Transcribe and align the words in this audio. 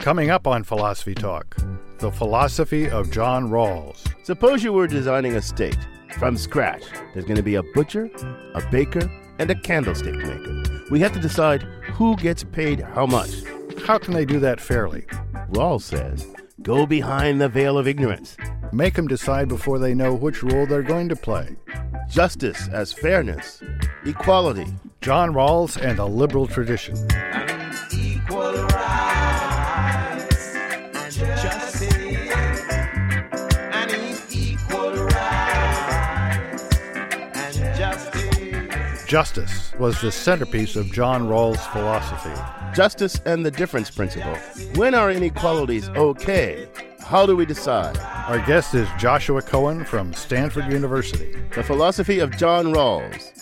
Coming 0.00 0.30
up 0.30 0.46
on 0.46 0.64
Philosophy 0.64 1.14
Talk, 1.14 1.54
the 1.98 2.10
philosophy 2.10 2.88
of 2.88 3.10
John 3.10 3.50
Rawls. 3.50 4.02
Suppose 4.24 4.64
you 4.64 4.72
were 4.72 4.86
designing 4.86 5.36
a 5.36 5.42
steak 5.42 5.76
from 6.18 6.38
scratch. 6.38 6.82
There's 7.12 7.26
going 7.26 7.36
to 7.36 7.42
be 7.42 7.56
a 7.56 7.62
butcher, 7.74 8.08
a 8.54 8.62
baker, 8.70 9.10
and 9.38 9.50
a 9.50 9.54
candlestick 9.54 10.14
maker. 10.14 10.86
We 10.90 11.00
have 11.00 11.12
to 11.12 11.20
decide 11.20 11.64
who 11.92 12.16
gets 12.16 12.44
paid 12.44 12.80
how 12.80 13.04
much. 13.04 13.42
How 13.84 13.98
can 13.98 14.14
they 14.14 14.24
do 14.24 14.40
that 14.40 14.58
fairly? 14.58 15.02
Rawls 15.50 15.82
says, 15.82 16.26
go 16.62 16.86
behind 16.86 17.38
the 17.38 17.50
veil 17.50 17.76
of 17.76 17.86
ignorance. 17.86 18.38
Make 18.72 18.94
them 18.94 19.06
decide 19.06 19.48
before 19.48 19.78
they 19.78 19.92
know 19.92 20.14
which 20.14 20.42
role 20.42 20.64
they're 20.64 20.82
going 20.82 21.10
to 21.10 21.16
play. 21.16 21.56
Justice 22.08 22.68
as 22.68 22.90
fairness, 22.90 23.62
equality. 24.06 24.66
John 25.02 25.32
Rawls 25.32 25.76
and 25.80 25.98
a 25.98 26.04
liberal 26.06 26.46
tradition. 26.46 26.96
Justice. 37.80 39.04
Justice 39.06 39.72
was 39.78 39.98
the 40.02 40.12
centerpiece 40.12 40.76
of 40.76 40.92
John 40.92 41.22
Rawls' 41.28 41.56
philosophy. 41.72 42.38
Justice 42.74 43.18
and 43.24 43.44
the 43.44 43.50
difference 43.50 43.90
principle. 43.90 44.34
When 44.74 44.94
are 44.94 45.10
inequalities 45.10 45.88
okay? 45.88 46.68
How 47.00 47.24
do 47.24 47.34
we 47.34 47.46
decide? 47.46 47.96
Our 48.28 48.38
guest 48.46 48.74
is 48.74 48.86
Joshua 48.98 49.40
Cohen 49.40 49.86
from 49.86 50.12
Stanford 50.12 50.70
University. 50.70 51.34
The 51.54 51.62
philosophy 51.62 52.18
of 52.18 52.36
John 52.36 52.66
Rawls. 52.66 53.32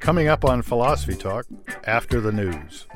Coming 0.00 0.26
up 0.26 0.44
on 0.44 0.62
Philosophy 0.62 1.14
Talk 1.14 1.46
after 1.84 2.20
the 2.20 2.32
news. 2.32 2.88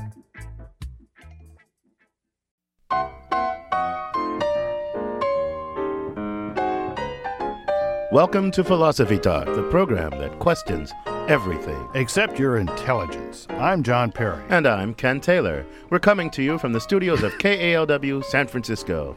Welcome 8.13 8.51
to 8.53 8.65
Philosophy 8.65 9.21
Talk, 9.21 9.47
the 9.47 9.63
program 9.71 10.11
that 10.19 10.41
questions 10.41 10.93
everything. 11.29 11.89
Except 11.95 12.41
your 12.41 12.57
intelligence. 12.57 13.47
I'm 13.51 13.85
John 13.85 14.11
Perry. 14.11 14.43
And 14.49 14.67
I'm 14.67 14.95
Ken 14.95 15.21
Taylor. 15.21 15.65
We're 15.91 16.01
coming 16.01 16.29
to 16.31 16.43
you 16.43 16.59
from 16.59 16.73
the 16.73 16.81
studios 16.81 17.23
of 17.23 17.39
KALW 17.39 18.25
San 18.25 18.49
Francisco. 18.49 19.15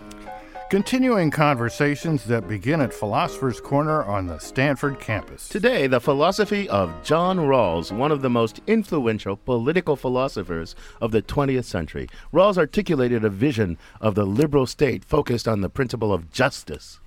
Continuing 0.69 1.31
conversations 1.31 2.25
that 2.25 2.47
begin 2.47 2.81
at 2.81 2.93
Philosopher's 2.93 3.59
Corner 3.59 4.03
on 4.03 4.27
the 4.27 4.37
Stanford 4.37 4.99
campus. 4.99 5.49
Today, 5.49 5.87
the 5.87 5.99
philosophy 5.99 6.69
of 6.69 6.93
John 7.03 7.39
Rawls, 7.39 7.91
one 7.91 8.11
of 8.11 8.21
the 8.21 8.29
most 8.29 8.61
influential 8.67 9.37
political 9.37 9.95
philosophers 9.95 10.75
of 11.01 11.11
the 11.11 11.23
20th 11.23 11.65
century. 11.65 12.07
Rawls 12.31 12.59
articulated 12.59 13.25
a 13.25 13.29
vision 13.29 13.79
of 14.01 14.13
the 14.13 14.25
liberal 14.25 14.67
state 14.67 15.03
focused 15.03 15.47
on 15.47 15.61
the 15.61 15.69
principle 15.69 16.13
of 16.13 16.31
justice. 16.31 16.99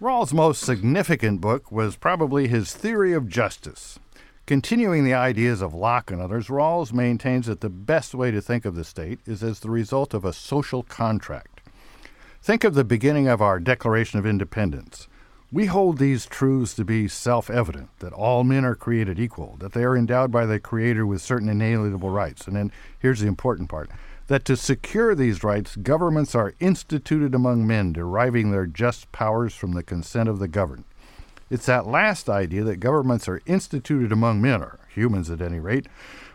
Rawls' 0.00 0.32
most 0.32 0.62
significant 0.62 1.40
book 1.40 1.70
was 1.70 1.94
probably 1.94 2.48
his 2.48 2.74
Theory 2.74 3.12
of 3.12 3.28
Justice. 3.28 4.00
Continuing 4.44 5.04
the 5.04 5.14
ideas 5.14 5.62
of 5.62 5.72
Locke 5.72 6.10
and 6.10 6.20
others, 6.20 6.48
Rawls 6.48 6.92
maintains 6.92 7.46
that 7.46 7.60
the 7.60 7.70
best 7.70 8.12
way 8.12 8.32
to 8.32 8.42
think 8.42 8.64
of 8.64 8.74
the 8.74 8.82
state 8.82 9.20
is 9.24 9.44
as 9.44 9.60
the 9.60 9.70
result 9.70 10.12
of 10.12 10.24
a 10.24 10.32
social 10.32 10.82
contract. 10.82 11.60
Think 12.42 12.64
of 12.64 12.74
the 12.74 12.82
beginning 12.82 13.28
of 13.28 13.40
our 13.40 13.60
Declaration 13.60 14.18
of 14.18 14.26
Independence. 14.26 15.06
We 15.52 15.66
hold 15.66 15.98
these 15.98 16.26
truths 16.26 16.74
to 16.74 16.84
be 16.84 17.06
self 17.06 17.48
evident 17.48 17.90
that 18.00 18.12
all 18.12 18.42
men 18.42 18.64
are 18.64 18.74
created 18.74 19.20
equal, 19.20 19.56
that 19.60 19.74
they 19.74 19.84
are 19.84 19.96
endowed 19.96 20.32
by 20.32 20.44
the 20.44 20.58
Creator 20.58 21.06
with 21.06 21.22
certain 21.22 21.48
inalienable 21.48 22.10
rights. 22.10 22.48
And 22.48 22.56
then 22.56 22.72
here's 22.98 23.20
the 23.20 23.28
important 23.28 23.68
part 23.68 23.88
that 24.26 24.44
to 24.46 24.56
secure 24.56 25.14
these 25.14 25.44
rights, 25.44 25.76
governments 25.76 26.34
are 26.34 26.54
instituted 26.60 27.34
among 27.34 27.66
men, 27.66 27.92
deriving 27.92 28.50
their 28.50 28.66
just 28.66 29.10
powers 29.12 29.54
from 29.54 29.72
the 29.72 29.82
consent 29.82 30.28
of 30.28 30.38
the 30.38 30.48
governed. 30.48 30.84
It's 31.50 31.66
that 31.66 31.86
last 31.86 32.28
idea 32.30 32.64
that 32.64 32.76
governments 32.80 33.28
are 33.28 33.42
instituted 33.46 34.12
among 34.12 34.40
men, 34.40 34.62
or 34.62 34.78
humans 34.88 35.30
at 35.30 35.42
any 35.42 35.60
rate, 35.60 35.86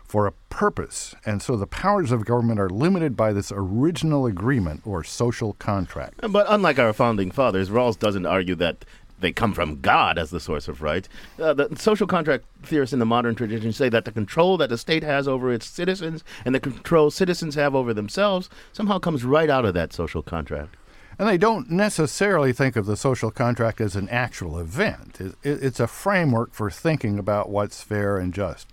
for 0.06 0.26
a 0.26 0.32
purpose, 0.48 1.14
and 1.24 1.40
so 1.40 1.56
the 1.56 1.66
powers 1.66 2.10
of 2.10 2.24
government 2.24 2.58
are 2.58 2.68
limited 2.68 3.16
by 3.16 3.32
this 3.32 3.52
original 3.54 4.26
agreement 4.26 4.82
or 4.84 5.04
social 5.04 5.52
contract. 5.54 6.20
But 6.30 6.46
unlike 6.48 6.80
our 6.80 6.92
founding 6.92 7.30
fathers, 7.30 7.70
Rawls 7.70 7.96
doesn't 7.98 8.26
argue 8.26 8.56
that 8.56 8.84
they 9.20 9.32
come 9.32 9.52
from 9.52 9.80
God 9.80 10.18
as 10.18 10.30
the 10.30 10.40
source 10.40 10.68
of 10.68 10.82
rights. 10.82 11.08
Uh, 11.38 11.54
the 11.54 11.68
social 11.76 12.06
contract 12.06 12.44
theorists 12.62 12.92
in 12.92 12.98
the 12.98 13.06
modern 13.06 13.34
tradition 13.34 13.72
say 13.72 13.88
that 13.88 14.04
the 14.04 14.12
control 14.12 14.56
that 14.56 14.68
the 14.68 14.78
state 14.78 15.02
has 15.02 15.28
over 15.28 15.52
its 15.52 15.66
citizens 15.66 16.24
and 16.44 16.54
the 16.54 16.60
control 16.60 17.10
citizens 17.10 17.54
have 17.54 17.74
over 17.74 17.94
themselves 17.94 18.48
somehow 18.72 18.98
comes 18.98 19.24
right 19.24 19.50
out 19.50 19.64
of 19.64 19.74
that 19.74 19.92
social 19.92 20.22
contract. 20.22 20.76
And 21.18 21.28
they 21.28 21.36
don't 21.36 21.70
necessarily 21.70 22.52
think 22.54 22.76
of 22.76 22.86
the 22.86 22.96
social 22.96 23.30
contract 23.30 23.80
as 23.80 23.94
an 23.94 24.08
actual 24.08 24.58
event. 24.58 25.20
It, 25.20 25.34
it, 25.42 25.62
it's 25.62 25.80
a 25.80 25.86
framework 25.86 26.54
for 26.54 26.70
thinking 26.70 27.18
about 27.18 27.50
what's 27.50 27.82
fair 27.82 28.16
and 28.16 28.32
just. 28.32 28.68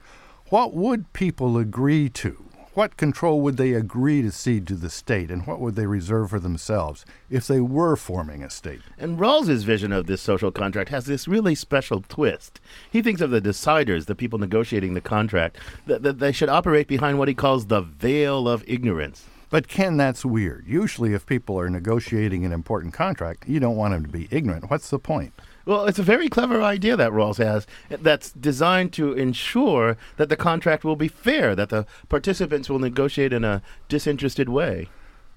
What 0.50 0.74
would 0.74 1.12
people 1.12 1.57
agree 1.57 2.07
to? 2.09 2.47
What 2.78 2.96
control 2.96 3.42
would 3.42 3.58
they 3.58 3.74
agree 3.74 4.22
to 4.22 4.32
cede 4.32 4.68
to 4.68 4.76
the 4.76 4.92
state, 4.92 5.32
and 5.32 5.48
what 5.48 5.60
would 5.60 5.74
they 5.74 5.88
reserve 5.88 6.30
for 6.30 6.40
themselves 6.40 7.08
if 7.28 7.48
they 7.48 7.60
were 7.60 7.96
forming 7.96 8.44
a 8.44 8.52
state? 8.52 8.82
And 9.00 9.20
Rawls's 9.20 9.64
vision 9.64 9.92
of 9.92 10.06
this 10.06 10.22
social 10.22 10.52
contract 10.52 10.92
has 10.92 11.08
this 11.08 11.28
really 11.28 11.56
special 11.56 12.04
twist. 12.08 12.62
He 12.92 13.02
thinks 13.02 13.20
of 13.20 13.32
the 13.32 13.42
deciders, 13.42 14.06
the 14.06 14.14
people 14.14 14.38
negotiating 14.38 14.94
the 14.94 15.02
contract, 15.02 15.58
that, 15.88 16.04
that 16.04 16.20
they 16.20 16.32
should 16.32 16.50
operate 16.50 16.88
behind 16.88 17.18
what 17.18 17.28
he 17.28 17.34
calls 17.34 17.66
the 17.66 17.82
veil 17.82 18.48
of 18.48 18.64
ignorance. 18.68 19.26
But 19.50 19.68
Ken, 19.68 19.98
that's 19.98 20.24
weird. 20.24 20.68
Usually, 20.68 21.16
if 21.16 21.26
people 21.26 21.60
are 21.60 21.72
negotiating 21.72 22.46
an 22.46 22.52
important 22.52 22.94
contract, 22.94 23.50
you 23.50 23.60
don't 23.60 23.76
want 23.76 23.96
them 23.96 24.06
to 24.06 24.12
be 24.12 24.28
ignorant. 24.30 24.70
What's 24.70 24.92
the 24.92 25.00
point? 25.00 25.34
Well, 25.68 25.86
it's 25.86 26.00
a 26.00 26.04
very 26.04 26.30
clever 26.30 26.64
idea 26.64 26.96
that 26.96 27.12
Rawls 27.12 27.40
has 27.40 27.68
that's 27.90 28.32
designed 28.32 28.94
to 28.94 29.12
ensure 29.12 29.98
that 30.16 30.30
the 30.30 30.38
contract 30.38 30.86
will 30.86 30.96
be 30.96 31.10
fair, 31.10 31.58
that 31.58 31.68
the 31.68 31.86
participants 32.08 32.70
will 32.70 32.80
negotiate 32.80 33.34
in 33.34 33.44
a 33.44 33.62
disinterested 33.90 34.48
way. 34.48 34.88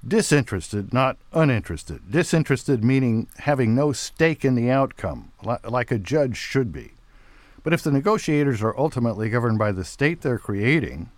Disinterested, 0.06 0.94
not 0.94 1.16
uninterested. 1.32 2.12
Disinterested 2.12 2.84
meaning 2.84 3.26
having 3.38 3.74
no 3.74 3.90
stake 3.90 4.44
in 4.44 4.54
the 4.54 4.70
outcome, 4.70 5.32
like 5.42 5.90
a 5.90 5.98
judge 5.98 6.36
should 6.36 6.72
be. 6.72 6.92
But 7.64 7.72
if 7.72 7.82
the 7.82 7.90
negotiators 7.90 8.62
are 8.62 8.78
ultimately 8.78 9.30
governed 9.30 9.58
by 9.58 9.72
the 9.72 9.84
state 9.84 10.20
they're 10.20 10.38
creating, 10.38 11.10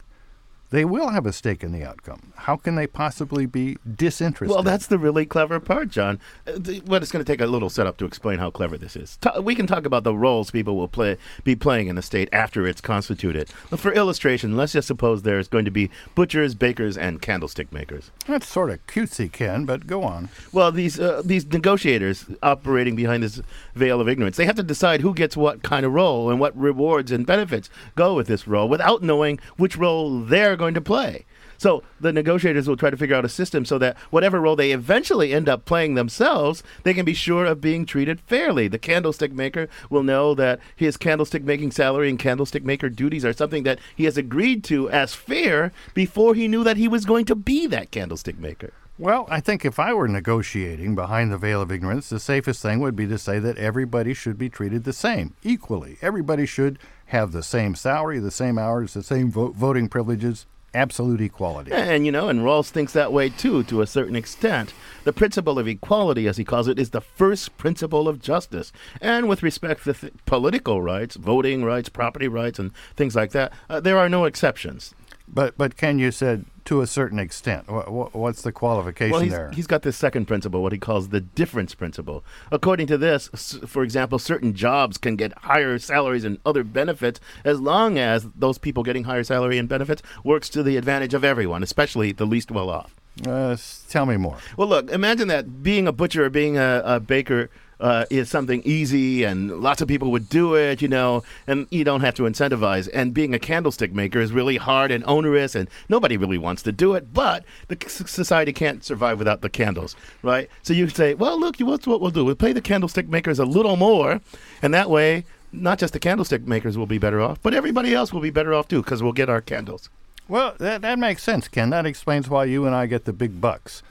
they 0.72 0.86
will 0.86 1.10
have 1.10 1.26
a 1.26 1.32
stake 1.32 1.62
in 1.62 1.70
the 1.70 1.84
outcome. 1.84 2.32
How 2.34 2.56
can 2.56 2.76
they 2.76 2.86
possibly 2.86 3.44
be 3.44 3.76
disinterested? 3.94 4.54
Well, 4.54 4.62
that's 4.62 4.86
the 4.86 4.98
really 4.98 5.26
clever 5.26 5.60
part, 5.60 5.90
John. 5.90 6.18
But 6.46 7.02
it's 7.02 7.12
going 7.12 7.24
to 7.24 7.30
take 7.30 7.42
a 7.42 7.46
little 7.46 7.68
setup 7.68 7.98
to 7.98 8.06
explain 8.06 8.38
how 8.38 8.50
clever 8.50 8.78
this 8.78 8.96
is. 8.96 9.18
We 9.40 9.54
can 9.54 9.66
talk 9.66 9.84
about 9.84 10.02
the 10.02 10.16
roles 10.16 10.50
people 10.50 10.74
will 10.76 10.88
play, 10.88 11.18
be 11.44 11.54
playing 11.54 11.88
in 11.88 11.96
the 11.96 12.02
state 12.02 12.30
after 12.32 12.66
it's 12.66 12.80
constituted. 12.80 13.50
But 13.68 13.80
for 13.80 13.92
illustration, 13.92 14.56
let's 14.56 14.72
just 14.72 14.88
suppose 14.88 15.22
there's 15.22 15.46
going 15.46 15.66
to 15.66 15.70
be 15.70 15.90
butchers, 16.14 16.54
bakers, 16.54 16.96
and 16.96 17.20
candlestick 17.20 17.70
makers. 17.70 18.10
That's 18.26 18.48
sort 18.48 18.70
of 18.70 18.84
cutesy, 18.86 19.30
Ken, 19.30 19.66
but 19.66 19.86
go 19.86 20.02
on. 20.02 20.30
Well, 20.52 20.72
these 20.72 20.98
uh, 20.98 21.20
these 21.22 21.44
negotiators 21.46 22.24
operating 22.42 22.96
behind 22.96 23.22
this 23.22 23.42
veil 23.74 24.00
of 24.00 24.08
ignorance, 24.08 24.38
they 24.38 24.46
have 24.46 24.56
to 24.56 24.62
decide 24.62 25.02
who 25.02 25.12
gets 25.12 25.36
what 25.36 25.62
kind 25.62 25.84
of 25.84 25.92
role 25.92 26.30
and 26.30 26.40
what 26.40 26.56
rewards 26.56 27.12
and 27.12 27.26
benefits 27.26 27.68
go 27.94 28.14
with 28.14 28.26
this 28.26 28.48
role 28.48 28.70
without 28.70 29.02
knowing 29.02 29.38
which 29.58 29.76
role 29.76 30.20
they're 30.20 30.56
going 30.62 30.74
to 30.74 30.80
play. 30.80 31.24
So 31.58 31.82
the 32.00 32.12
negotiators 32.12 32.68
will 32.68 32.76
try 32.76 32.90
to 32.90 32.96
figure 32.96 33.16
out 33.16 33.24
a 33.24 33.28
system 33.28 33.64
so 33.64 33.78
that 33.78 33.96
whatever 34.10 34.40
role 34.40 34.56
they 34.56 34.72
eventually 34.72 35.32
end 35.32 35.48
up 35.48 35.64
playing 35.64 35.94
themselves, 35.94 36.62
they 36.84 36.94
can 36.94 37.04
be 37.04 37.14
sure 37.14 37.44
of 37.44 37.60
being 37.60 37.84
treated 37.84 38.20
fairly. 38.20 38.68
The 38.68 38.78
candlestick 38.78 39.32
maker 39.32 39.68
will 39.90 40.02
know 40.02 40.34
that 40.34 40.60
his 40.76 40.96
candlestick 40.96 41.42
making 41.42 41.72
salary 41.72 42.08
and 42.08 42.18
candlestick 42.18 42.64
maker 42.64 42.88
duties 42.88 43.24
are 43.24 43.32
something 43.32 43.64
that 43.64 43.80
he 43.96 44.04
has 44.04 44.16
agreed 44.16 44.62
to 44.64 44.88
as 44.90 45.14
fair 45.14 45.72
before 45.94 46.34
he 46.34 46.48
knew 46.48 46.64
that 46.64 46.76
he 46.76 46.88
was 46.88 47.04
going 47.04 47.24
to 47.26 47.34
be 47.34 47.66
that 47.66 47.90
candlestick 47.90 48.38
maker. 48.38 48.72
Well, 48.98 49.26
I 49.30 49.40
think 49.40 49.64
if 49.64 49.78
I 49.78 49.94
were 49.94 50.06
negotiating 50.06 50.94
behind 50.94 51.32
the 51.32 51.38
veil 51.38 51.62
of 51.62 51.72
ignorance, 51.72 52.08
the 52.08 52.20
safest 52.20 52.60
thing 52.60 52.78
would 52.80 52.94
be 52.94 53.06
to 53.06 53.18
say 53.18 53.38
that 53.38 53.56
everybody 53.56 54.14
should 54.14 54.36
be 54.36 54.50
treated 54.50 54.84
the 54.84 54.92
same, 54.92 55.34
equally. 55.42 55.96
Everybody 56.02 56.44
should 56.44 56.78
have 57.12 57.32
the 57.32 57.42
same 57.42 57.74
salary, 57.74 58.18
the 58.18 58.30
same 58.30 58.58
hours, 58.58 58.94
the 58.94 59.02
same 59.02 59.30
vo- 59.30 59.52
voting 59.52 59.86
privileges, 59.86 60.46
absolute 60.72 61.20
equality. 61.20 61.70
And, 61.70 62.06
you 62.06 62.12
know, 62.12 62.30
and 62.30 62.40
Rawls 62.40 62.70
thinks 62.70 62.94
that 62.94 63.12
way 63.12 63.28
too, 63.28 63.62
to 63.64 63.82
a 63.82 63.86
certain 63.86 64.16
extent. 64.16 64.72
The 65.04 65.12
principle 65.12 65.58
of 65.58 65.68
equality, 65.68 66.26
as 66.26 66.38
he 66.38 66.44
calls 66.44 66.68
it, 66.68 66.78
is 66.78 66.90
the 66.90 67.02
first 67.02 67.58
principle 67.58 68.08
of 68.08 68.18
justice. 68.18 68.72
And 69.02 69.28
with 69.28 69.42
respect 69.42 69.84
to 69.84 69.92
th- 69.92 70.14
political 70.24 70.80
rights, 70.80 71.16
voting 71.16 71.64
rights, 71.64 71.90
property 71.90 72.28
rights, 72.28 72.58
and 72.58 72.74
things 72.96 73.14
like 73.14 73.32
that, 73.32 73.52
uh, 73.68 73.80
there 73.80 73.98
are 73.98 74.08
no 74.08 74.24
exceptions. 74.24 74.94
But 75.32 75.56
but 75.56 75.76
Ken, 75.76 75.98
you 75.98 76.10
said 76.10 76.44
to 76.66 76.80
a 76.80 76.86
certain 76.86 77.18
extent. 77.18 77.68
Wha 77.68 77.84
wha- 77.88 78.10
what's 78.12 78.42
the 78.42 78.52
qualification 78.52 79.12
Well, 79.12 79.20
he's, 79.20 79.32
there? 79.32 79.50
he's 79.52 79.66
got 79.66 79.82
this 79.82 79.96
second 79.96 80.26
principle, 80.26 80.62
what 80.62 80.72
he 80.72 80.78
calls 80.78 81.08
the 81.08 81.20
difference 81.20 81.74
principle. 81.74 82.22
According 82.52 82.86
to 82.88 82.98
this, 82.98 83.28
for 83.66 83.82
example, 83.82 84.18
certain 84.18 84.54
jobs 84.54 84.98
can 84.98 85.16
get 85.16 85.32
higher 85.38 85.78
salaries 85.78 86.24
and 86.24 86.38
other 86.44 86.62
benefits 86.62 87.18
as 87.44 87.60
long 87.60 87.98
as 87.98 88.26
those 88.36 88.58
people 88.58 88.82
getting 88.82 89.04
higher 89.04 89.24
salary 89.24 89.58
and 89.58 89.68
benefits 89.68 90.02
works 90.22 90.48
to 90.50 90.62
the 90.62 90.76
advantage 90.76 91.14
of 91.14 91.24
everyone, 91.24 91.62
especially 91.62 92.12
the 92.12 92.26
least 92.26 92.50
well 92.50 92.70
off. 92.70 92.94
Uh, 93.26 93.56
tell 93.88 94.06
me 94.06 94.16
more. 94.16 94.38
Well, 94.56 94.68
look, 94.68 94.90
imagine 94.90 95.28
that 95.28 95.62
being 95.62 95.86
a 95.88 95.92
butcher 95.92 96.24
or 96.24 96.30
being 96.30 96.56
a, 96.56 96.82
a 96.84 97.00
baker 97.00 97.50
uh, 97.82 98.06
is 98.10 98.30
something 98.30 98.62
easy 98.64 99.24
and 99.24 99.60
lots 99.60 99.82
of 99.82 99.88
people 99.88 100.10
would 100.12 100.28
do 100.28 100.54
it, 100.54 100.80
you 100.80 100.88
know, 100.88 101.24
and 101.46 101.66
you 101.70 101.84
don't 101.84 102.00
have 102.00 102.14
to 102.14 102.22
incentivize. 102.22 102.88
And 102.94 103.12
being 103.12 103.34
a 103.34 103.38
candlestick 103.38 103.92
maker 103.92 104.20
is 104.20 104.32
really 104.32 104.56
hard 104.56 104.90
and 104.90 105.04
onerous, 105.06 105.54
and 105.54 105.68
nobody 105.88 106.16
really 106.16 106.38
wants 106.38 106.62
to 106.62 106.72
do 106.72 106.94
it, 106.94 107.12
but 107.12 107.44
the 107.68 107.76
society 107.88 108.52
can't 108.52 108.84
survive 108.84 109.18
without 109.18 109.40
the 109.40 109.50
candles, 109.50 109.96
right? 110.22 110.48
So 110.62 110.72
you 110.72 110.88
say, 110.88 111.14
well, 111.14 111.38
look, 111.38 111.58
what's 111.58 111.86
what 111.86 112.00
we'll 112.00 112.12
do? 112.12 112.24
We'll 112.24 112.36
pay 112.36 112.52
the 112.52 112.60
candlestick 112.60 113.08
makers 113.08 113.40
a 113.40 113.44
little 113.44 113.76
more, 113.76 114.20
and 114.62 114.72
that 114.72 114.88
way, 114.88 115.24
not 115.50 115.78
just 115.78 115.92
the 115.92 115.98
candlestick 115.98 116.46
makers 116.46 116.78
will 116.78 116.86
be 116.86 116.98
better 116.98 117.20
off, 117.20 117.42
but 117.42 117.52
everybody 117.52 117.92
else 117.92 118.12
will 118.12 118.20
be 118.20 118.30
better 118.30 118.54
off 118.54 118.68
too 118.68 118.82
because 118.82 119.02
we'll 119.02 119.12
get 119.12 119.28
our 119.28 119.40
candles. 119.40 119.90
Well, 120.28 120.54
that, 120.58 120.82
that 120.82 120.98
makes 120.98 121.22
sense, 121.22 121.48
Ken. 121.48 121.70
That 121.70 121.84
explains 121.84 122.28
why 122.28 122.44
you 122.44 122.64
and 122.64 122.74
I 122.74 122.86
get 122.86 123.04
the 123.04 123.12
big 123.12 123.40
bucks. 123.40 123.82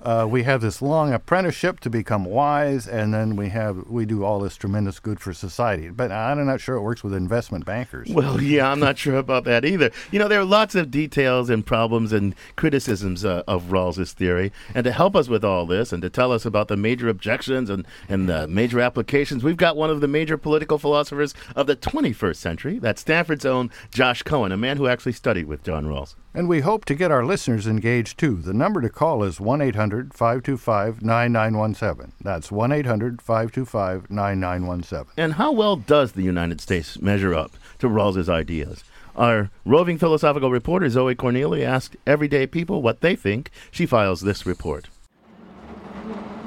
Uh, 0.00 0.26
we 0.28 0.44
have 0.44 0.60
this 0.60 0.80
long 0.80 1.12
apprenticeship 1.12 1.80
to 1.80 1.90
become 1.90 2.24
wise, 2.24 2.86
and 2.86 3.12
then 3.12 3.34
we 3.34 3.48
have 3.48 3.86
we 3.88 4.06
do 4.06 4.24
all 4.24 4.38
this 4.38 4.56
tremendous 4.56 5.00
good 5.00 5.18
for 5.18 5.32
society. 5.32 5.90
But 5.90 6.12
I'm 6.12 6.44
not 6.46 6.60
sure 6.60 6.76
it 6.76 6.82
works 6.82 7.02
with 7.02 7.14
investment 7.14 7.64
bankers. 7.64 8.08
Well, 8.08 8.40
yeah, 8.42 8.70
I'm 8.70 8.78
not 8.78 8.96
sure 8.96 9.16
about 9.16 9.44
that 9.44 9.64
either. 9.64 9.90
You 10.12 10.18
know, 10.18 10.28
there 10.28 10.40
are 10.40 10.44
lots 10.44 10.74
of 10.74 10.90
details 10.90 11.50
and 11.50 11.66
problems 11.66 12.12
and 12.12 12.34
criticisms 12.56 13.24
uh, 13.24 13.42
of 13.48 13.64
Rawls's 13.70 14.12
theory. 14.12 14.52
And 14.74 14.84
to 14.84 14.92
help 14.92 15.16
us 15.16 15.28
with 15.28 15.44
all 15.44 15.66
this 15.66 15.92
and 15.92 16.00
to 16.02 16.10
tell 16.10 16.32
us 16.32 16.46
about 16.46 16.68
the 16.68 16.76
major 16.76 17.08
objections 17.08 17.68
and, 17.68 17.86
and 18.08 18.28
the 18.28 18.46
major 18.46 18.80
applications, 18.80 19.42
we've 19.42 19.56
got 19.56 19.76
one 19.76 19.90
of 19.90 20.00
the 20.00 20.08
major 20.08 20.38
political 20.38 20.78
philosophers 20.78 21.34
of 21.56 21.66
the 21.66 21.76
21st 21.76 22.36
century. 22.36 22.78
That's 22.78 23.00
Stanford's 23.00 23.46
own 23.46 23.70
Josh 23.92 24.22
Cohen, 24.22 24.52
a 24.52 24.56
man 24.56 24.76
who 24.76 24.86
actually 24.86 25.12
studied 25.12 25.46
with 25.46 25.64
John 25.64 25.86
Rawls. 25.86 26.14
And 26.38 26.48
we 26.48 26.60
hope 26.60 26.84
to 26.84 26.94
get 26.94 27.10
our 27.10 27.24
listeners 27.24 27.66
engaged 27.66 28.16
too. 28.16 28.36
The 28.36 28.54
number 28.54 28.80
to 28.80 28.88
call 28.88 29.24
is 29.24 29.40
1 29.40 29.60
800 29.60 30.14
525 30.14 31.02
9917. 31.02 32.12
That's 32.20 32.52
1 32.52 32.70
800 32.70 33.20
525 33.20 34.08
9917. 34.08 35.14
And 35.16 35.32
how 35.32 35.50
well 35.50 35.74
does 35.74 36.12
the 36.12 36.22
United 36.22 36.60
States 36.60 37.02
measure 37.02 37.34
up 37.34 37.56
to 37.80 37.88
Rawls's 37.88 38.28
ideas? 38.28 38.84
Our 39.16 39.50
roving 39.64 39.98
philosophical 39.98 40.52
reporter 40.52 40.88
Zoe 40.88 41.16
Corneli 41.16 41.64
asked 41.64 41.96
everyday 42.06 42.46
people 42.46 42.82
what 42.82 43.00
they 43.00 43.16
think. 43.16 43.50
She 43.72 43.84
files 43.84 44.20
this 44.20 44.46
report. 44.46 44.86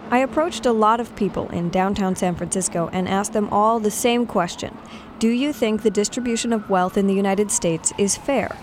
I 0.09 0.19
approached 0.19 0.65
a 0.65 0.71
lot 0.71 1.01
of 1.01 1.13
people 1.17 1.49
in 1.49 1.69
downtown 1.69 2.15
San 2.15 2.35
Francisco 2.35 2.89
and 2.93 3.09
asked 3.09 3.33
them 3.33 3.49
all 3.49 3.81
the 3.81 3.91
same 3.91 4.25
question 4.25 4.77
Do 5.19 5.27
you 5.27 5.51
think 5.51 5.81
the 5.81 5.91
distribution 5.91 6.53
of 6.53 6.69
wealth 6.69 6.97
in 6.97 7.07
the 7.07 7.13
United 7.13 7.51
States 7.51 7.91
is 7.97 8.15
fair? 8.15 8.55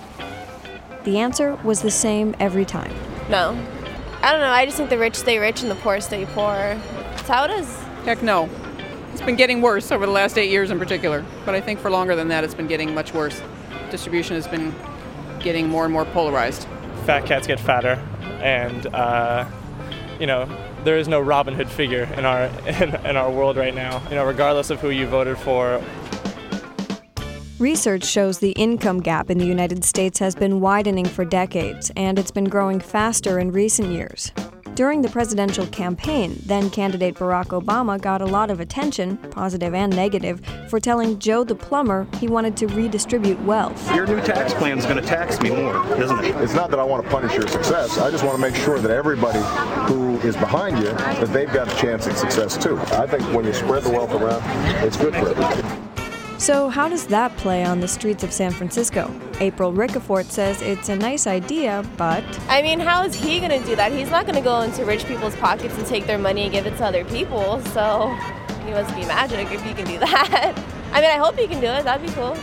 The 1.04 1.18
answer 1.18 1.54
was 1.64 1.82
the 1.82 1.90
same 1.90 2.34
every 2.40 2.64
time. 2.64 2.92
No. 3.28 3.50
I 4.22 4.32
don't 4.32 4.40
know. 4.40 4.50
I 4.50 4.64
just 4.64 4.76
think 4.76 4.90
the 4.90 4.98
rich 4.98 5.14
stay 5.14 5.38
rich 5.38 5.62
and 5.62 5.70
the 5.70 5.76
poor 5.76 6.00
stay 6.00 6.26
poor. 6.26 6.54
That's 6.54 7.28
how 7.28 7.44
it 7.44 7.50
is. 7.52 7.68
Heck 8.04 8.22
no. 8.22 8.48
It's 9.12 9.22
been 9.22 9.36
getting 9.36 9.62
worse 9.62 9.90
over 9.90 10.06
the 10.06 10.12
last 10.12 10.36
eight 10.38 10.50
years 10.50 10.70
in 10.70 10.78
particular, 10.78 11.24
but 11.44 11.54
I 11.54 11.60
think 11.60 11.80
for 11.80 11.90
longer 11.90 12.14
than 12.14 12.28
that, 12.28 12.44
it's 12.44 12.54
been 12.54 12.66
getting 12.66 12.94
much 12.94 13.14
worse. 13.14 13.40
Distribution 13.90 14.34
has 14.36 14.46
been 14.46 14.74
getting 15.40 15.68
more 15.68 15.84
and 15.84 15.92
more 15.92 16.04
polarized. 16.04 16.66
fat 17.04 17.24
cats 17.26 17.46
get 17.46 17.58
fatter, 17.58 17.94
and 18.40 18.86
uh, 18.88 19.48
you 20.20 20.26
know 20.26 20.48
there 20.84 20.98
is 20.98 21.08
no 21.08 21.20
Robin 21.20 21.54
Hood 21.54 21.68
figure 21.68 22.04
in 22.16 22.24
our 22.24 22.44
in, 22.66 22.94
in 23.06 23.16
our 23.16 23.30
world 23.30 23.56
right 23.56 23.74
now. 23.74 24.02
You 24.08 24.16
know, 24.16 24.24
regardless 24.26 24.70
of 24.70 24.80
who 24.80 24.90
you 24.90 25.06
voted 25.06 25.38
for. 25.38 25.82
Research 27.58 28.04
shows 28.04 28.38
the 28.38 28.52
income 28.52 29.00
gap 29.00 29.30
in 29.30 29.38
the 29.38 29.44
United 29.44 29.82
States 29.82 30.20
has 30.20 30.36
been 30.36 30.60
widening 30.60 31.04
for 31.04 31.24
decades, 31.24 31.90
and 31.96 32.16
it's 32.16 32.30
been 32.30 32.44
growing 32.44 32.78
faster 32.78 33.40
in 33.40 33.50
recent 33.50 33.88
years. 33.88 34.30
During 34.76 35.02
the 35.02 35.08
presidential 35.08 35.66
campaign, 35.66 36.40
then 36.46 36.70
candidate 36.70 37.16
Barack 37.16 37.46
Obama 37.46 38.00
got 38.00 38.22
a 38.22 38.26
lot 38.26 38.52
of 38.52 38.60
attention, 38.60 39.16
positive 39.32 39.74
and 39.74 39.92
negative, 39.92 40.40
for 40.68 40.78
telling 40.78 41.18
Joe 41.18 41.42
the 41.42 41.56
plumber 41.56 42.06
he 42.20 42.28
wanted 42.28 42.56
to 42.58 42.68
redistribute 42.68 43.40
wealth. 43.42 43.92
Your 43.92 44.06
new 44.06 44.20
tax 44.20 44.54
plan 44.54 44.78
is 44.78 44.84
going 44.84 45.02
to 45.02 45.02
tax 45.02 45.40
me 45.40 45.50
more, 45.50 45.84
isn't 46.00 46.24
it? 46.24 46.36
It's 46.36 46.54
not 46.54 46.70
that 46.70 46.78
I 46.78 46.84
want 46.84 47.02
to 47.02 47.10
punish 47.10 47.34
your 47.34 47.48
success. 47.48 47.98
I 47.98 48.08
just 48.12 48.22
want 48.22 48.36
to 48.36 48.40
make 48.40 48.54
sure 48.54 48.78
that 48.78 48.92
everybody 48.92 49.40
who 49.92 50.16
is 50.20 50.36
behind 50.36 50.78
you, 50.78 50.92
that 50.92 51.32
they've 51.32 51.52
got 51.52 51.66
a 51.66 51.74
chance 51.74 52.06
at 52.06 52.16
success 52.16 52.56
too. 52.56 52.78
I 52.92 53.08
think 53.08 53.24
when 53.34 53.44
you 53.44 53.52
spread 53.52 53.82
the 53.82 53.90
wealth 53.90 54.12
around, 54.12 54.44
it's 54.86 54.96
good 54.96 55.14
for 55.14 55.30
everybody. 55.30 55.62
So, 56.38 56.68
how 56.68 56.88
does 56.88 57.08
that 57.08 57.36
play 57.36 57.64
on 57.64 57.80
the 57.80 57.88
streets 57.88 58.22
of 58.22 58.32
San 58.32 58.52
Francisco? 58.52 59.12
April 59.40 59.72
Ricafort 59.72 60.26
says 60.26 60.62
it's 60.62 60.88
a 60.88 60.94
nice 60.94 61.26
idea, 61.26 61.84
but 61.96 62.22
I 62.48 62.62
mean, 62.62 62.78
how 62.78 63.02
is 63.02 63.14
he 63.14 63.40
going 63.40 63.60
to 63.60 63.66
do 63.66 63.74
that? 63.74 63.90
He's 63.90 64.10
not 64.10 64.24
going 64.24 64.36
to 64.36 64.40
go 64.40 64.60
into 64.60 64.84
rich 64.84 65.04
people's 65.06 65.34
pockets 65.36 65.76
and 65.76 65.84
take 65.84 66.06
their 66.06 66.16
money 66.16 66.42
and 66.42 66.52
give 66.52 66.64
it 66.64 66.76
to 66.76 66.84
other 66.84 67.04
people. 67.06 67.60
So 67.72 68.16
he 68.64 68.70
must 68.70 68.94
be 68.94 69.00
magic 69.02 69.50
if 69.50 69.60
he 69.62 69.74
can 69.74 69.84
do 69.86 69.98
that. 69.98 70.54
I 70.92 71.00
mean, 71.00 71.10
I 71.10 71.16
hope 71.16 71.36
he 71.36 71.48
can 71.48 71.60
do 71.60 71.66
it. 71.66 71.82
That'd 71.84 72.06
be 72.06 72.12
cool. 72.12 72.36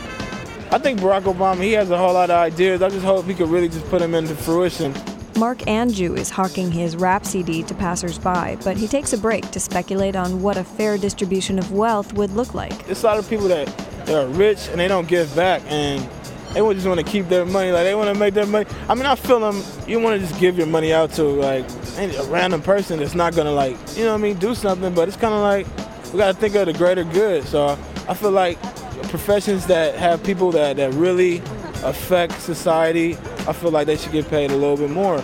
I 0.72 0.78
think 0.78 1.00
Barack 1.00 1.22
Obama, 1.22 1.64
he 1.64 1.72
has 1.74 1.90
a 1.90 1.98
whole 1.98 2.14
lot 2.14 2.30
of 2.30 2.36
ideas. 2.36 2.82
I 2.82 2.90
just 2.90 3.06
hope 3.06 3.26
he 3.26 3.34
could 3.34 3.48
really 3.50 3.70
just 3.70 3.86
put 3.90 4.00
them 4.00 4.14
into 4.14 4.36
fruition. 4.36 4.94
Mark 5.38 5.68
Andrew 5.68 6.16
is 6.16 6.30
hawking 6.30 6.72
his 6.72 6.96
rap 6.96 7.26
CD 7.26 7.62
to 7.64 7.74
passersby, 7.76 8.58
but 8.64 8.78
he 8.78 8.88
takes 8.88 9.12
a 9.12 9.18
break 9.18 9.52
to 9.52 9.60
speculate 9.60 10.16
on 10.16 10.42
what 10.42 10.56
a 10.56 10.64
fair 10.64 10.98
distribution 10.98 11.60
of 11.60 11.74
wealth 11.74 12.14
would 12.14 12.32
look 12.32 12.54
like. 12.54 12.86
There's 12.86 13.04
a 13.04 13.08
lot 13.08 13.20
of 13.20 13.30
people 13.30 13.50
that, 13.50 13.68
that 14.06 14.26
are 14.26 14.28
rich 14.28 14.68
and 14.70 14.80
they 14.80 14.88
don't 14.88 15.08
give 15.08 15.36
back 15.36 15.62
and 15.68 16.08
they 16.54 16.74
just 16.74 16.88
want 16.88 17.00
to 17.00 17.06
keep 17.06 17.28
their 17.28 17.46
money. 17.46 17.72
Like 17.72 17.84
they 17.84 17.96
want 17.96 18.14
to 18.14 18.20
make 18.20 18.34
their 18.34 18.46
money. 18.46 18.66
I 18.88 18.96
mean, 18.96 19.06
I 19.06 19.16
feel 19.16 19.40
them. 19.40 19.62
You 19.88 20.00
want 20.00 20.20
to 20.20 20.26
just 20.26 20.40
give 20.40 20.58
your 20.58 20.68
money 20.68 20.94
out 20.94 21.12
to 21.14 21.24
like 21.24 21.70
a 21.98 22.24
random 22.30 22.62
person 22.62 23.00
that's 23.00 23.16
not 23.16 23.36
gonna 23.36 23.52
like, 23.52 23.78
you 23.96 24.06
know 24.06 24.14
what 24.14 24.20
I 24.20 24.24
mean, 24.24 24.38
do 24.38 24.56
something. 24.56 24.94
But 24.94 25.10
it's 25.10 25.18
kind 25.18 25.34
of 25.34 25.42
like 25.42 25.68
we 26.14 26.20
gotta 26.20 26.34
think 26.34 26.56
of 26.56 26.68
the 26.68 26.74
greater 26.74 27.04
good. 27.04 27.46
So 27.46 27.78
I 28.08 28.14
feel 28.14 28.32
like 28.32 28.62
professions 29.10 29.68
that 29.68 29.96
have 29.96 30.24
people 30.24 30.52
that, 30.52 30.78
that 30.78 30.94
really 30.94 31.42
affect 31.84 32.40
society, 32.40 33.16
I 33.48 33.54
feel 33.54 33.72
like 33.72 33.88
they 33.88 33.98
should 33.98 34.14
get 34.14 34.30
paid 34.30 34.52
a 34.52 34.56
little 34.56 34.78
bit 34.78 34.90
more. 34.90 35.18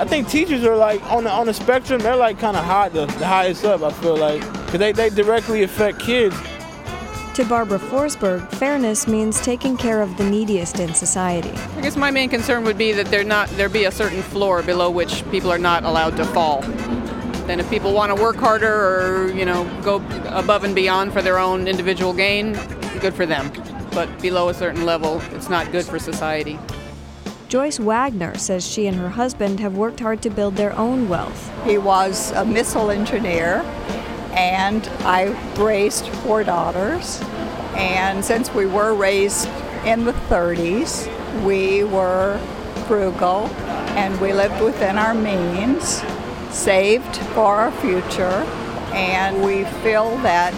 I 0.00 0.04
think 0.04 0.28
teachers 0.28 0.64
are 0.64 0.76
like 0.76 1.02
on 1.10 1.24
the 1.24 1.30
on 1.30 1.46
the 1.46 1.54
spectrum. 1.54 2.00
They're 2.00 2.14
like 2.14 2.38
kind 2.38 2.56
of 2.56 2.64
high, 2.64 2.88
the, 2.88 3.06
the 3.06 3.26
highest 3.26 3.64
up. 3.64 3.82
I 3.82 3.92
feel 3.92 4.16
like 4.16 4.40
because 4.66 4.78
they, 4.78 4.92
they 4.92 5.10
directly 5.10 5.64
affect 5.64 5.98
kids. 5.98 6.36
To 7.38 7.44
Barbara 7.44 7.78
Forsberg, 7.78 8.50
fairness 8.54 9.06
means 9.06 9.40
taking 9.40 9.76
care 9.76 10.02
of 10.02 10.16
the 10.16 10.28
neediest 10.28 10.80
in 10.80 10.92
society. 10.92 11.50
I 11.50 11.82
guess 11.82 11.94
my 11.94 12.10
main 12.10 12.28
concern 12.28 12.64
would 12.64 12.76
be 12.76 12.90
that 12.90 13.06
there 13.06 13.22
not 13.22 13.48
there 13.50 13.68
be 13.68 13.84
a 13.84 13.92
certain 13.92 14.22
floor 14.22 14.60
below 14.60 14.90
which 14.90 15.22
people 15.30 15.52
are 15.52 15.58
not 15.58 15.84
allowed 15.84 16.16
to 16.16 16.24
fall. 16.24 16.62
Then 17.46 17.60
if 17.60 17.70
people 17.70 17.92
want 17.92 18.10
to 18.12 18.20
work 18.20 18.34
harder 18.34 18.74
or 18.74 19.30
you 19.30 19.44
know 19.44 19.62
go 19.84 20.02
above 20.30 20.64
and 20.64 20.74
beyond 20.74 21.12
for 21.12 21.22
their 21.22 21.38
own 21.38 21.68
individual 21.68 22.12
gain, 22.12 22.54
good 22.98 23.14
for 23.14 23.24
them. 23.24 23.52
But 23.92 24.08
below 24.20 24.48
a 24.48 24.54
certain 24.54 24.84
level, 24.84 25.22
it's 25.30 25.48
not 25.48 25.70
good 25.70 25.84
for 25.84 26.00
society. 26.00 26.58
Joyce 27.46 27.78
Wagner 27.78 28.36
says 28.36 28.66
she 28.66 28.88
and 28.88 28.96
her 28.96 29.10
husband 29.10 29.60
have 29.60 29.76
worked 29.76 30.00
hard 30.00 30.22
to 30.22 30.28
build 30.28 30.56
their 30.56 30.76
own 30.76 31.08
wealth. 31.08 31.52
He 31.64 31.78
was 31.78 32.32
a 32.32 32.44
missile 32.44 32.90
engineer, 32.90 33.62
and 34.32 34.86
I 35.00 35.36
raised 35.56 36.06
four 36.08 36.44
daughters. 36.44 37.20
And 37.76 38.24
since 38.24 38.52
we 38.52 38.66
were 38.66 38.94
raised 38.94 39.48
in 39.84 40.04
the 40.04 40.12
30s, 40.12 41.06
we 41.44 41.84
were 41.84 42.38
frugal 42.86 43.46
and 43.96 44.20
we 44.20 44.32
lived 44.32 44.60
within 44.62 44.96
our 44.96 45.14
means, 45.14 46.02
saved 46.50 47.16
for 47.34 47.56
our 47.56 47.72
future, 47.72 48.46
and 48.92 49.42
we 49.44 49.64
feel 49.82 50.16
that 50.18 50.54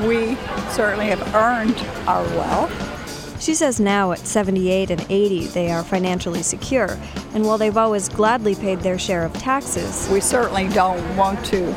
we 0.00 0.36
certainly 0.70 1.06
have 1.06 1.34
earned 1.34 1.78
our 2.06 2.24
wealth. 2.36 3.42
She 3.42 3.54
says 3.54 3.80
now 3.80 4.12
at 4.12 4.20
78 4.20 4.90
and 4.90 5.04
80 5.08 5.46
they 5.48 5.70
are 5.70 5.82
financially 5.82 6.42
secure, 6.42 6.98
and 7.34 7.44
while 7.44 7.58
they've 7.58 7.76
always 7.76 8.08
gladly 8.08 8.54
paid 8.54 8.80
their 8.80 8.98
share 8.98 9.24
of 9.24 9.32
taxes, 9.32 10.08
We 10.12 10.20
certainly 10.20 10.68
don't 10.68 11.16
want 11.16 11.44
to 11.46 11.72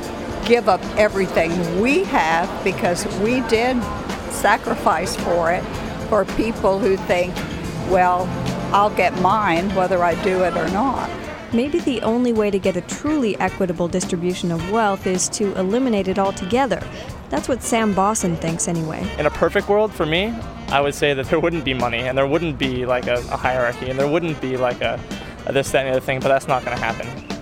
give 0.46 0.70
up 0.70 0.82
everything 0.98 1.82
we 1.82 2.04
have 2.06 2.64
because 2.64 3.06
we 3.20 3.42
did 3.42 3.82
sacrifice 4.32 5.16
for 5.16 5.52
it 5.52 5.64
for 6.08 6.26
people 6.36 6.80
who 6.80 6.96
think, 6.98 7.36
well, 7.90 8.28
I'll 8.74 8.96
get 8.96 9.20
mine 9.22 9.74
whether 9.76 10.04
I 10.04 10.22
do 10.24 10.44
it 10.44 10.56
or 10.56 10.68
not. 10.70 11.10
maybe 11.54 11.80
the 11.80 12.02
only 12.02 12.34
way 12.34 12.52
to 12.52 12.60
get 12.60 12.76
a 12.76 12.82
truly 12.82 13.38
equitable 13.40 13.88
distribution 13.88 14.52
of 14.52 14.72
wealth 14.72 15.08
is 15.08 15.30
to 15.30 15.58
eliminate 15.58 16.08
it 16.08 16.20
altogether. 16.20 16.86
That's 17.30 17.48
what 17.48 17.64
Sam 17.64 17.94
Bosson 17.94 18.36
thinks 18.36 18.68
anyway. 18.68 19.10
In 19.18 19.26
a 19.26 19.32
perfect 19.32 19.70
world, 19.70 19.94
for 19.94 20.06
me, 20.06 20.34
I 20.68 20.82
would 20.82 20.94
say 20.94 21.14
that 21.14 21.28
there 21.28 21.40
wouldn't 21.40 21.64
be 21.64 21.74
money 21.74 22.00
and 22.00 22.18
there 22.18 22.28
wouldn't 22.28 22.58
be 22.60 22.86
like 22.86 23.08
a, 23.08 23.16
a 23.32 23.38
hierarchy 23.38 23.90
and 23.90 23.98
there 23.98 24.08
wouldn't 24.08 24.40
be 24.42 24.58
like 24.58 24.82
a, 24.82 25.00
a 25.46 25.54
this, 25.54 25.72
that, 25.72 25.86
and 25.86 25.88
the 25.88 25.98
other 25.98 26.06
thing, 26.06 26.20
but 26.20 26.28
that's 26.28 26.48
not 26.48 26.64
going 26.66 26.78
to 26.78 26.84
happen. 26.84 27.35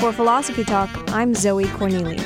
For 0.00 0.12
Philosophy 0.14 0.64
Talk, 0.64 0.88
I'm 1.12 1.34
Zoe 1.34 1.66
Corneli. 1.66 2.18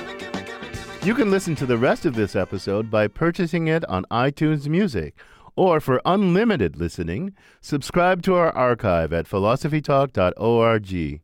You 1.04 1.12
can 1.12 1.28
listen 1.32 1.56
to 1.56 1.66
the 1.66 1.76
rest 1.76 2.06
of 2.06 2.14
this 2.14 2.36
episode 2.36 2.88
by 2.88 3.08
purchasing 3.08 3.66
it 3.66 3.84
on 3.86 4.04
iTunes 4.12 4.68
Music 4.68 5.16
Or 5.56 5.80
for 5.80 6.00
unlimited 6.04 6.76
listening, 6.76 7.34
subscribe 7.60 8.22
to 8.22 8.36
our 8.36 8.52
archive 8.56 9.12
at 9.12 9.26
philosophytalk.org. 9.26 11.20